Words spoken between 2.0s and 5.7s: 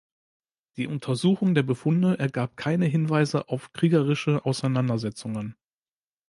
ergab keine Hinweise auf kriegerische Auseinandersetzungen.